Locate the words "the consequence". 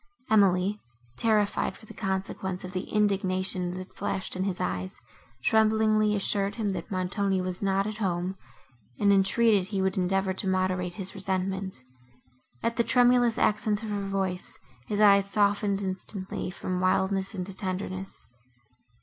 1.85-2.63